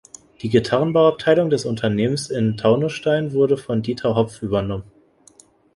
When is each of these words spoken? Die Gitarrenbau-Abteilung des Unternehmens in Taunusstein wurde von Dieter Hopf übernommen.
Die 0.41 0.49
Gitarrenbau-Abteilung 0.49 1.51
des 1.51 1.63
Unternehmens 1.63 2.31
in 2.31 2.57
Taunusstein 2.57 3.33
wurde 3.33 3.55
von 3.55 3.83
Dieter 3.83 4.15
Hopf 4.15 4.41
übernommen. 4.41 4.81